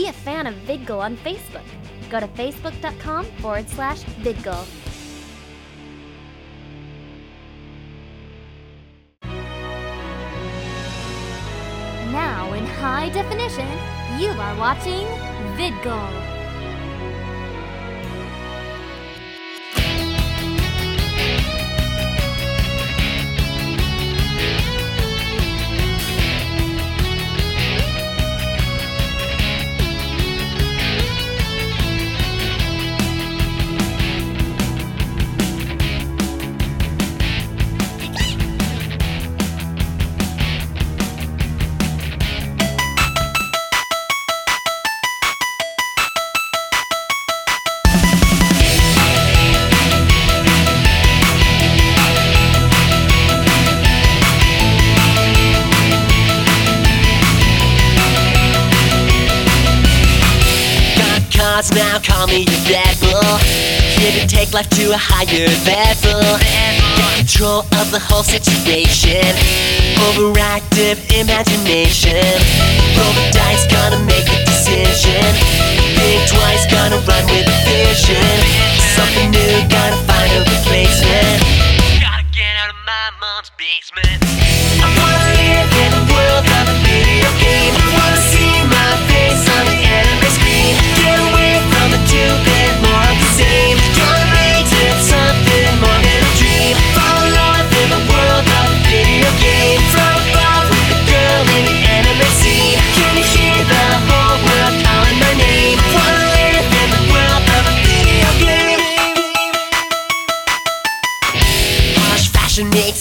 [0.00, 1.66] Be a fan of VidGull on Facebook.
[2.08, 4.66] Go to facebook.com forward slash VidGull.
[12.10, 13.68] Now in high definition,
[14.18, 15.06] you are watching
[15.58, 16.39] VidGull.
[61.60, 63.20] Got now, call me a rebel.
[64.00, 66.38] Here to take life to a higher level.
[66.40, 66.80] Get
[67.18, 69.20] control of the whole situation.
[70.08, 72.16] Overactive imagination.
[72.96, 75.20] Roll the dice, gonna make a decision.
[76.00, 77.59] Think twice, gonna run with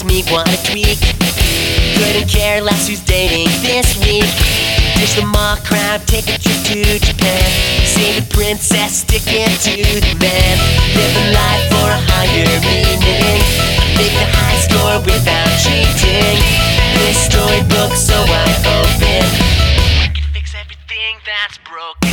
[0.03, 0.99] makes me wanna tweak.
[1.97, 4.23] Couldn't care less who's dating this week.
[4.95, 7.43] Ditch the mock crowd, take a trip to Japan.
[7.85, 10.55] See the princess sticking to the man.
[10.95, 13.41] Living life for a higher meaning.
[13.97, 16.39] Make the high score without cheating.
[16.95, 19.25] This storybook so wide open.
[20.03, 22.08] I can fix everything that's broken.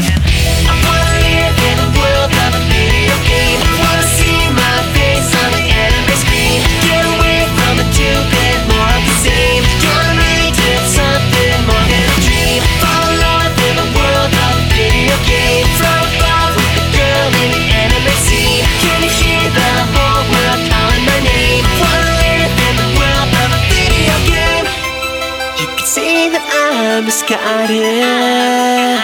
[27.02, 28.98] Misguided.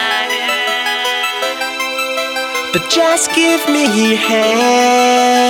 [2.72, 5.41] But just give me your hand.